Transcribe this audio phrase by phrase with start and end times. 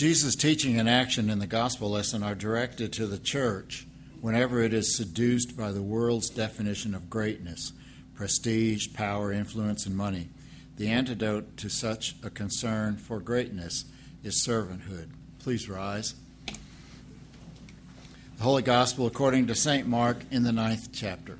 [0.00, 3.86] Jesus' teaching and action in the gospel lesson are directed to the church
[4.22, 7.74] whenever it is seduced by the world's definition of greatness,
[8.14, 10.30] prestige, power, influence, and money.
[10.78, 13.84] The antidote to such a concern for greatness
[14.24, 15.10] is servanthood.
[15.38, 16.14] Please rise.
[16.46, 19.86] The Holy Gospel according to St.
[19.86, 21.38] Mark in the ninth chapter.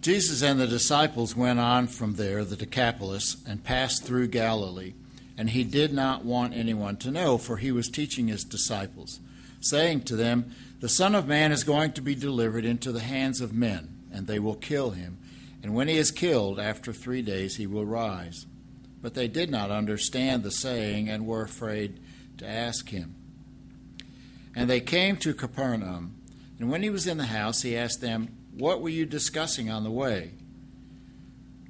[0.00, 4.92] Jesus and the disciples went on from there, the Decapolis, and passed through Galilee.
[5.38, 9.20] And he did not want anyone to know, for he was teaching his disciples,
[9.60, 10.50] saying to them,
[10.80, 14.26] The Son of Man is going to be delivered into the hands of men, and
[14.26, 15.18] they will kill him.
[15.62, 18.46] And when he is killed, after three days he will rise.
[19.02, 22.00] But they did not understand the saying, and were afraid
[22.38, 23.14] to ask him.
[24.54, 26.14] And they came to Capernaum.
[26.58, 29.84] And when he was in the house, he asked them, what were you discussing on
[29.84, 30.30] the way?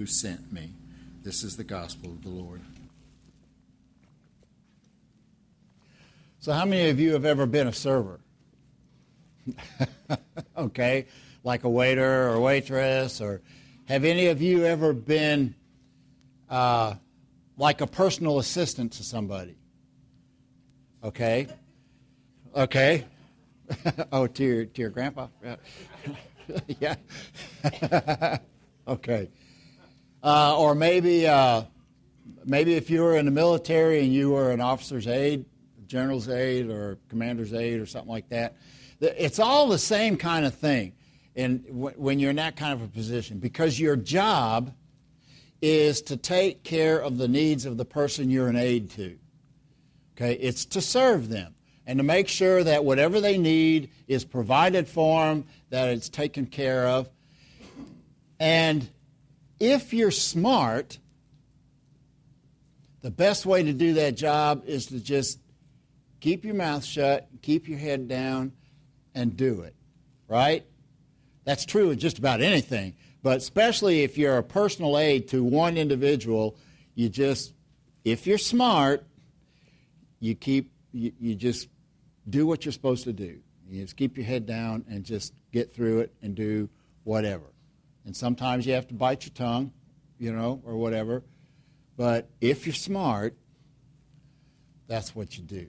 [0.00, 0.70] who sent me.
[1.22, 2.62] This is the gospel of the Lord.
[6.38, 8.18] So, how many of you have ever been a server?
[10.56, 11.06] okay,
[11.44, 13.42] like a waiter or waitress, or
[13.88, 15.54] have any of you ever been
[16.48, 16.94] uh,
[17.58, 19.54] like a personal assistant to somebody?
[21.04, 21.46] Okay,
[22.56, 23.04] okay.
[24.12, 25.26] oh, to your, to your grandpa?
[26.80, 26.96] Yeah.
[27.82, 28.38] yeah.
[28.88, 29.28] okay.
[30.22, 31.62] Uh, or maybe, uh,
[32.44, 35.44] maybe if you were in the military and you were an officer's aide,
[35.86, 38.56] general's aide, or commander's aide, or something like that.
[39.00, 40.92] It's all the same kind of thing
[41.34, 44.74] in, when you're in that kind of a position because your job
[45.62, 49.18] is to take care of the needs of the person you're an aide to.
[50.16, 51.54] Okay, it's to serve them
[51.86, 56.46] and to make sure that whatever they need is provided for them, that it's taken
[56.46, 57.08] care of.
[58.38, 58.88] And
[59.60, 60.98] if you're smart,
[63.02, 65.38] the best way to do that job is to just
[66.20, 68.52] keep your mouth shut, keep your head down,
[69.14, 69.74] and do it.
[70.26, 70.64] Right?
[71.44, 72.94] That's true of just about anything.
[73.22, 76.56] But especially if you're a personal aide to one individual,
[76.94, 77.52] you just,
[78.04, 79.04] if you're smart,
[80.20, 81.68] you keep, you, you just
[82.28, 83.40] do what you're supposed to do.
[83.68, 86.68] You just keep your head down and just get through it and do
[87.04, 87.44] whatever.
[88.10, 89.70] And sometimes you have to bite your tongue,
[90.18, 91.22] you know, or whatever.
[91.96, 93.36] But if you're smart,
[94.88, 95.68] that's what you do.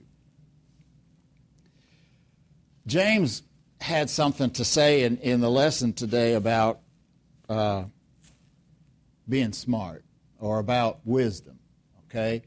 [2.84, 3.44] James
[3.80, 6.80] had something to say in, in the lesson today about
[7.48, 7.84] uh,
[9.28, 10.04] being smart
[10.40, 11.60] or about wisdom,
[12.06, 12.42] okay?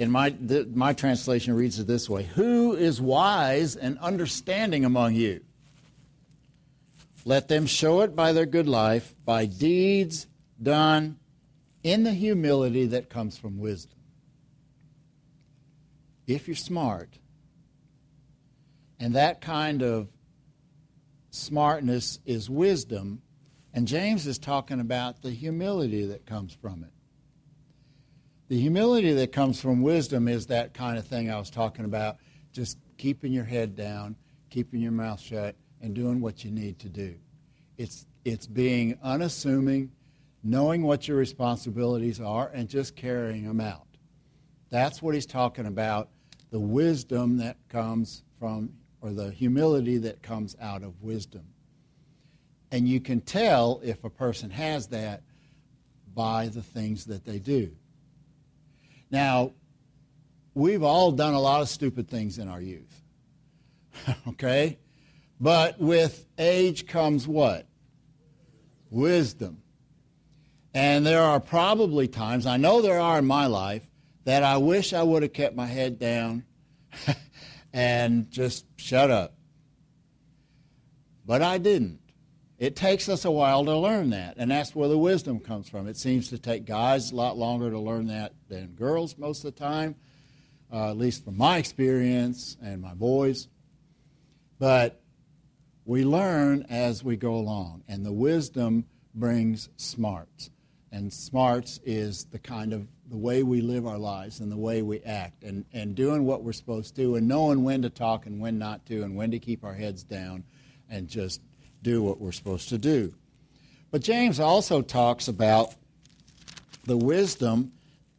[0.00, 5.14] in my, the, my translation reads it this way Who is wise and understanding among
[5.14, 5.44] you?
[7.28, 10.26] Let them show it by their good life, by deeds
[10.62, 11.18] done
[11.82, 13.98] in the humility that comes from wisdom.
[16.26, 17.18] If you're smart,
[18.98, 20.08] and that kind of
[21.28, 23.20] smartness is wisdom,
[23.74, 26.94] and James is talking about the humility that comes from it.
[28.48, 32.16] The humility that comes from wisdom is that kind of thing I was talking about,
[32.54, 34.16] just keeping your head down,
[34.48, 37.14] keeping your mouth shut, and doing what you need to do.
[37.76, 39.90] It's, it's being unassuming,
[40.42, 43.86] knowing what your responsibilities are, and just carrying them out.
[44.70, 46.08] That's what he's talking about
[46.50, 51.44] the wisdom that comes from, or the humility that comes out of wisdom.
[52.70, 55.22] And you can tell if a person has that
[56.14, 57.70] by the things that they do.
[59.10, 59.52] Now,
[60.54, 63.02] we've all done a lot of stupid things in our youth.
[64.28, 64.78] okay?
[65.40, 67.66] But with age comes what?
[68.90, 69.62] Wisdom.
[70.74, 73.88] And there are probably times, I know there are in my life,
[74.24, 76.44] that I wish I would have kept my head down
[77.72, 79.34] and just shut up.
[81.24, 82.00] But I didn't.
[82.58, 85.86] It takes us a while to learn that, and that's where the wisdom comes from.
[85.86, 89.54] It seems to take guys a lot longer to learn that than girls most of
[89.54, 89.94] the time,
[90.72, 93.46] uh, at least from my experience and my boys.
[94.58, 95.00] But
[95.88, 100.50] we learn as we go along, and the wisdom brings smarts.
[100.92, 104.82] And smarts is the kind of the way we live our lives and the way
[104.82, 108.38] we act and, and doing what we're supposed to and knowing when to talk and
[108.38, 110.44] when not to and when to keep our heads down
[110.90, 111.40] and just
[111.80, 113.14] do what we're supposed to do.
[113.90, 115.74] But James also talks about
[116.84, 117.72] the wisdom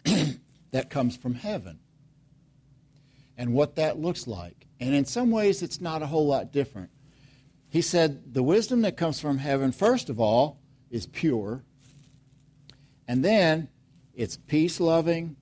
[0.72, 1.78] that comes from heaven
[3.38, 4.66] and what that looks like.
[4.80, 6.90] And in some ways, it's not a whole lot different.
[7.70, 11.64] He said the wisdom that comes from heaven, first of all, is pure.
[13.08, 13.70] And then
[14.14, 15.36] it's peace loving,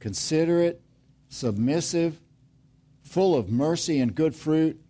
[0.00, 0.80] considerate,
[1.28, 2.20] submissive,
[3.02, 4.80] full of mercy and good fruit,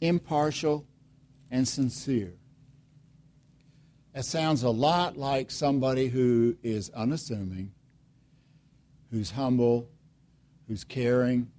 [0.00, 0.84] impartial,
[1.50, 2.34] and sincere.
[4.12, 7.72] That sounds a lot like somebody who is unassuming,
[9.10, 9.88] who's humble,
[10.66, 11.50] who's caring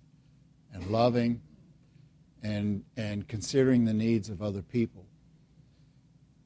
[0.73, 1.41] and loving,
[2.43, 5.05] and, and considering the needs of other people.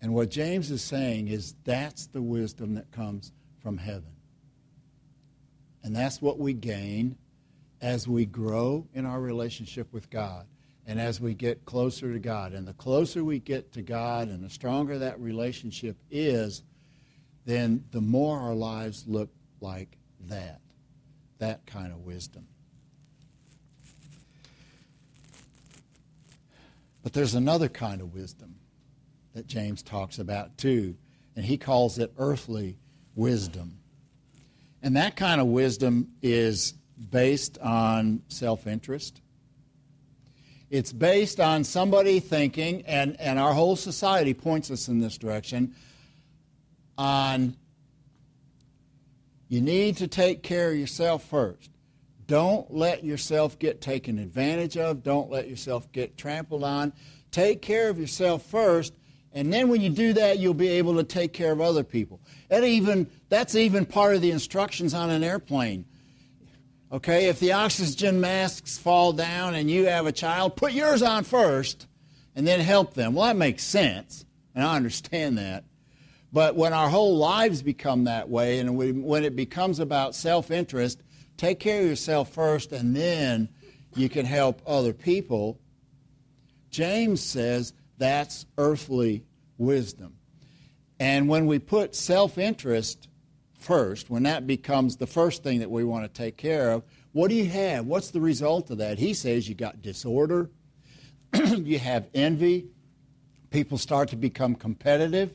[0.01, 4.15] And what James is saying is that's the wisdom that comes from heaven.
[5.83, 7.18] And that's what we gain
[7.81, 10.47] as we grow in our relationship with God
[10.88, 12.53] and as we get closer to God.
[12.53, 16.63] And the closer we get to God and the stronger that relationship is,
[17.45, 19.30] then the more our lives look
[19.62, 20.62] like that,
[21.39, 22.48] that kind of wisdom.
[27.06, 28.56] But there's another kind of wisdom
[29.36, 30.98] that James talks about too,
[31.36, 32.80] and he calls it earthly
[33.13, 33.78] wisdom.
[34.81, 36.74] And that kind of wisdom is
[37.12, 39.22] based on self interest.
[40.72, 45.75] It's based on somebody thinking, and, and our whole society points us in this direction,
[46.98, 47.56] on
[49.48, 51.69] you need to take care of yourself first.
[52.27, 55.04] Don't let yourself get taken advantage of.
[55.04, 56.94] Don't let yourself get trampled on.
[57.31, 58.94] Take care of yourself first,
[59.33, 62.22] and then when you do that, you'll be able to take care of other people.
[62.48, 65.86] That even, that's even part of the instructions on an airplane.
[66.92, 71.25] Okay, if the oxygen masks fall down and you have a child, put yours on
[71.25, 71.88] first
[72.36, 73.13] and then help them.
[73.13, 75.66] Well, that makes sense, and I understand that.
[76.31, 80.51] But when our whole lives become that way and we, when it becomes about self
[80.51, 81.01] interest,
[81.38, 83.50] Take care of yourself first, and then
[83.96, 85.60] you can help other people.
[86.70, 89.26] James says that's earthly
[89.58, 90.16] wisdom.
[91.00, 93.10] And when we put self interest
[93.58, 97.30] first, when that becomes the first thing that we want to take care of, what
[97.30, 97.86] do you have?
[97.86, 98.98] What's the result of that?
[98.98, 100.50] He says you got disorder,
[101.34, 102.68] you have envy,
[103.50, 105.34] people start to become competitive.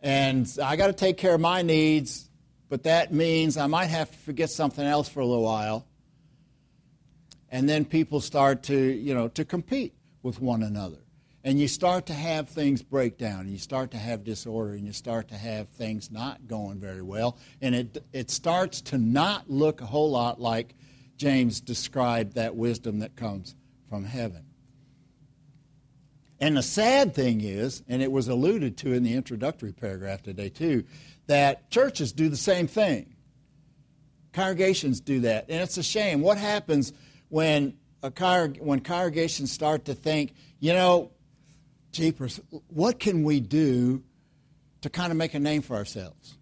[0.00, 2.27] And I got to take care of my needs
[2.68, 5.86] but that means I might have to forget something else for a little while.
[7.50, 10.98] And then people start to, you know, to compete with one another.
[11.44, 14.84] And you start to have things break down, and you start to have disorder, and
[14.84, 17.38] you start to have things not going very well.
[17.62, 20.74] And it, it starts to not look a whole lot like
[21.16, 23.54] James described that wisdom that comes
[23.88, 24.44] from heaven.
[26.40, 30.48] And the sad thing is, and it was alluded to in the introductory paragraph today
[30.48, 30.84] too,
[31.28, 33.14] that churches do the same thing.
[34.32, 35.46] Congregations do that.
[35.48, 36.20] And it's a shame.
[36.20, 36.92] What happens
[37.28, 38.10] when, a
[38.58, 41.12] when congregations start to think, you know,
[41.92, 44.02] jeepers, what can we do
[44.80, 46.36] to kind of make a name for ourselves?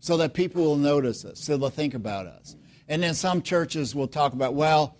[0.00, 2.56] So that people will notice us, so they'll think about us.
[2.88, 4.96] And then some churches will talk about, well,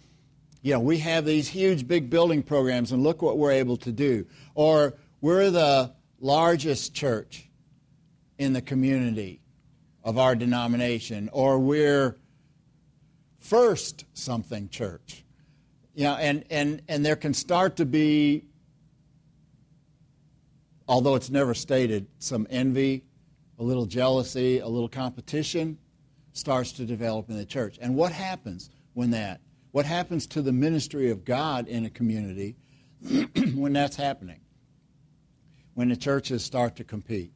[0.62, 3.92] you know, we have these huge big building programs and look what we're able to
[3.92, 4.26] do.
[4.54, 7.49] Or we're the largest church
[8.40, 9.38] in the community
[10.02, 12.16] of our denomination, or we're
[13.38, 15.26] first something church.
[15.94, 18.46] You know, and, and, and there can start to be,
[20.88, 23.04] although it's never stated, some envy,
[23.58, 25.76] a little jealousy, a little competition
[26.32, 27.76] starts to develop in the church.
[27.78, 29.42] And what happens when that?
[29.72, 32.56] What happens to the ministry of God in a community
[33.54, 34.40] when that's happening?
[35.74, 37.34] When the churches start to compete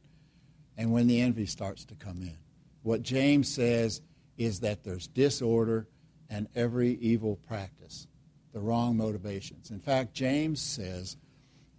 [0.76, 2.37] and when the envy starts to come in.
[2.83, 4.00] What James says
[4.37, 5.88] is that there's disorder
[6.28, 8.07] and every evil practice,
[8.52, 9.71] the wrong motivations.
[9.71, 11.16] In fact, James says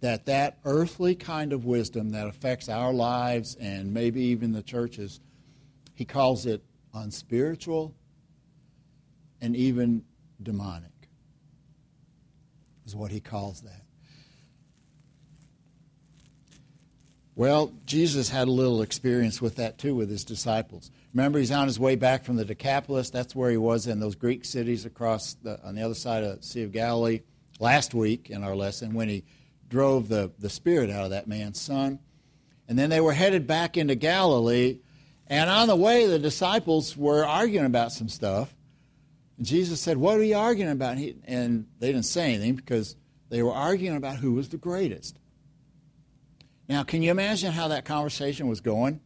[0.00, 5.20] that that earthly kind of wisdom that affects our lives and maybe even the churches,
[5.94, 6.62] he calls it
[6.94, 7.94] unspiritual
[9.40, 10.04] and even
[10.42, 10.90] demonic,
[12.84, 13.85] is what he calls that.
[17.36, 20.90] Well, Jesus had a little experience with that too with his disciples.
[21.12, 23.10] Remember, he's on his way back from the Decapolis.
[23.10, 26.40] That's where he was in those Greek cities across the, on the other side of
[26.40, 27.20] the Sea of Galilee
[27.60, 29.22] last week in our lesson when he
[29.68, 31.98] drove the, the spirit out of that man's son.
[32.68, 34.78] And then they were headed back into Galilee,
[35.26, 38.54] And on the way, the disciples were arguing about some stuff.
[39.36, 40.92] And Jesus said, What are you arguing about?
[40.92, 42.96] And, he, and they didn't say anything because
[43.28, 45.18] they were arguing about who was the greatest.
[46.68, 49.00] Now, can you imagine how that conversation was going?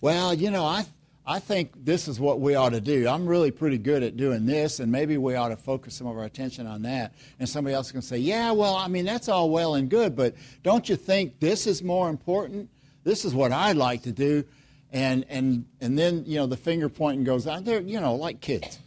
[0.00, 0.86] Well, you know, I,
[1.26, 3.08] I think this is what we ought to do.
[3.08, 6.16] I'm really pretty good at doing this, and maybe we ought to focus some of
[6.16, 7.14] our attention on that.
[7.38, 10.34] And somebody else can say, Yeah, well, I mean, that's all well and good, but
[10.62, 12.68] don't you think this is more important?
[13.04, 14.44] This is what I'd like to do.
[14.92, 17.64] And, and, and then, you know, the finger pointing goes on.
[17.64, 18.78] They're, you know, like kids.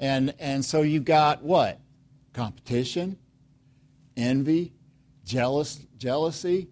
[0.00, 1.78] And, and so you've got what?
[2.32, 3.18] Competition,
[4.16, 4.72] envy,
[5.24, 6.68] jealous, jealousy,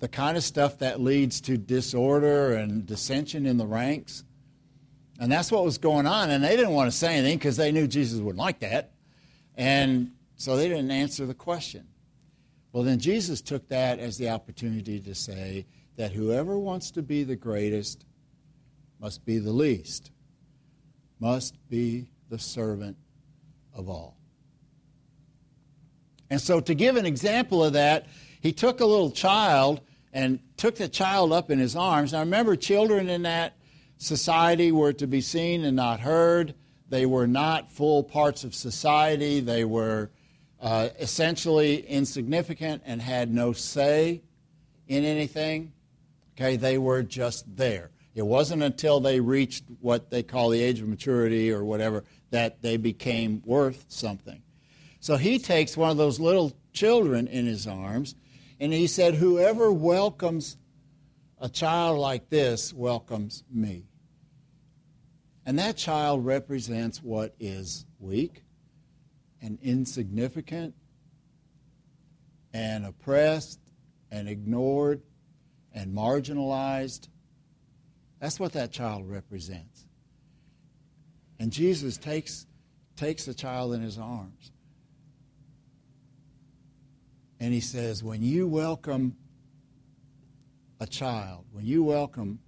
[0.00, 4.24] the kind of stuff that leads to disorder and dissension in the ranks.
[5.18, 6.30] And that's what was going on.
[6.30, 8.92] And they didn't want to say anything because they knew Jesus wouldn't like that.
[9.54, 11.86] And so they didn't answer the question.
[12.72, 17.22] Well, then Jesus took that as the opportunity to say that whoever wants to be
[17.22, 18.04] the greatest
[18.98, 20.10] must be the least,
[21.20, 22.96] must be the servant
[23.72, 24.16] of all.
[26.30, 28.06] And so, to give an example of that,
[28.40, 29.80] he took a little child
[30.12, 32.12] and took the child up in his arms.
[32.12, 33.56] Now remember, children in that
[33.98, 36.54] society were to be seen and not heard.
[36.88, 39.40] They were not full parts of society.
[39.40, 40.10] They were
[40.60, 44.22] uh, essentially insignificant and had no say
[44.86, 45.72] in anything.
[46.36, 47.90] Okay, they were just there.
[48.14, 52.62] It wasn't until they reached what they call the age of maturity or whatever that
[52.62, 54.43] they became worth something.
[55.04, 58.14] So he takes one of those little children in his arms
[58.58, 60.56] and he said, Whoever welcomes
[61.38, 63.84] a child like this welcomes me.
[65.44, 68.44] And that child represents what is weak
[69.42, 70.74] and insignificant
[72.54, 73.60] and oppressed
[74.10, 75.02] and ignored
[75.74, 77.08] and marginalized.
[78.20, 79.84] That's what that child represents.
[81.38, 82.46] And Jesus takes,
[82.96, 84.50] takes the child in his arms
[87.44, 89.14] and he says, when you welcome
[90.80, 92.38] a child, when you welcome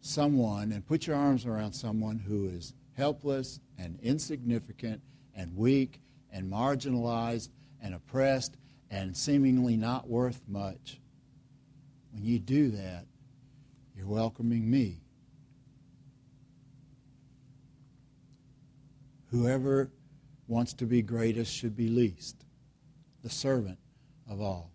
[0.00, 5.02] someone and put your arms around someone who is helpless and insignificant
[5.36, 6.00] and weak
[6.32, 7.50] and marginalized
[7.82, 8.56] and oppressed
[8.90, 10.98] and seemingly not worth much,
[12.12, 13.04] when you do that,
[13.94, 15.02] you're welcoming me.
[19.30, 19.90] Whoever
[20.46, 22.46] wants to be greatest should be least.
[23.22, 23.78] The servant
[24.28, 24.70] of all.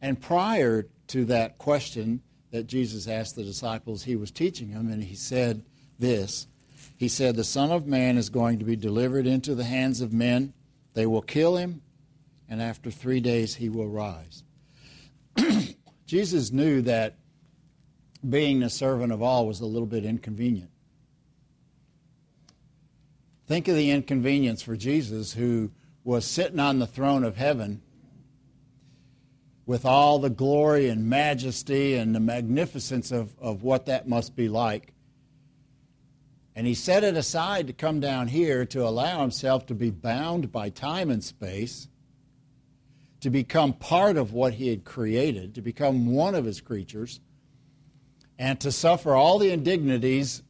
[0.00, 5.02] And prior to that question that Jesus asked the disciples, he was teaching them, and
[5.04, 5.64] he said
[5.98, 6.46] this
[6.96, 10.12] He said, The Son of Man is going to be delivered into the hands of
[10.12, 10.52] men.
[10.94, 11.82] They will kill him,
[12.48, 14.42] and after three days he will rise.
[16.06, 17.16] Jesus knew that
[18.28, 20.70] being the servant of all was a little bit inconvenient.
[23.46, 25.70] Think of the inconvenience for Jesus, who
[26.04, 27.82] was sitting on the throne of heaven
[29.64, 34.48] with all the glory and majesty and the magnificence of, of what that must be
[34.48, 34.92] like.
[36.54, 40.52] And he set it aside to come down here to allow himself to be bound
[40.52, 41.88] by time and space,
[43.20, 47.20] to become part of what he had created, to become one of his creatures,
[48.38, 50.42] and to suffer all the indignities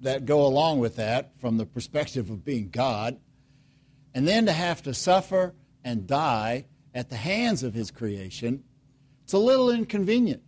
[0.00, 3.18] that go along with that from the perspective of being God,
[4.14, 8.64] and then to have to suffer and die at the hands of his creation,
[9.24, 10.42] it's a little inconvenient.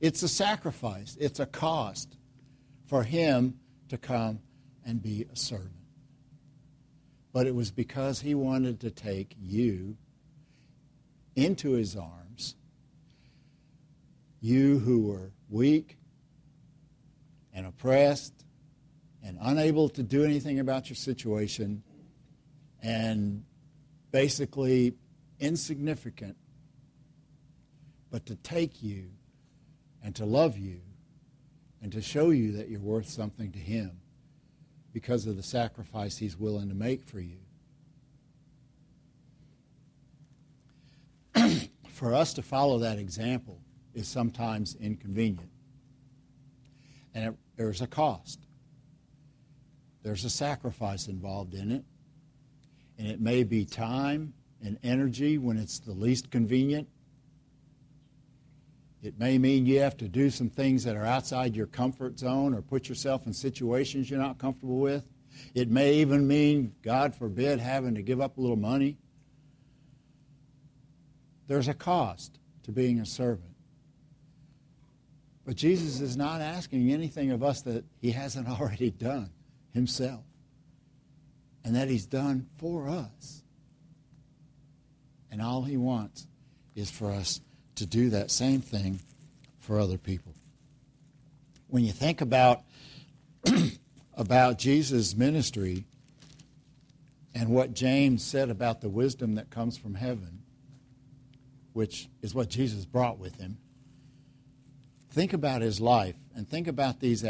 [0.00, 2.16] It's a sacrifice, it's a cost
[2.86, 3.58] for him
[3.88, 4.40] to come
[4.84, 5.72] and be a servant.
[7.32, 9.96] But it was because he wanted to take you
[11.36, 12.54] into his arms,
[14.40, 15.96] you who were weak
[17.52, 18.44] and oppressed
[19.24, 21.82] and unable to do anything about your situation
[22.82, 23.44] and
[24.10, 24.94] basically
[25.40, 26.36] insignificant,
[28.10, 29.10] but to take you
[30.02, 30.80] and to love you
[31.82, 34.00] and to show you that you're worth something to Him
[34.92, 37.38] because of the sacrifice He's willing to make for you.
[41.88, 43.60] for us to follow that example
[43.94, 45.50] is sometimes inconvenient.
[47.14, 48.40] And it, there's a cost.
[50.02, 51.84] There's a sacrifice involved in it.
[52.98, 56.88] And it may be time and energy when it's the least convenient.
[59.02, 62.54] It may mean you have to do some things that are outside your comfort zone
[62.54, 65.04] or put yourself in situations you're not comfortable with.
[65.54, 68.96] It may even mean, God forbid, having to give up a little money.
[71.46, 73.54] There's a cost to being a servant.
[75.44, 79.30] But Jesus is not asking anything of us that he hasn't already done
[79.74, 80.24] himself
[81.62, 83.43] and that he's done for us.
[85.34, 86.28] And all he wants
[86.76, 87.40] is for us
[87.74, 89.00] to do that same thing
[89.58, 90.32] for other people.
[91.66, 92.62] When you think about
[94.14, 95.86] about Jesus' ministry
[97.34, 100.44] and what James said about the wisdom that comes from heaven,
[101.72, 103.58] which is what Jesus brought with him,
[105.10, 107.24] think about his life and think about these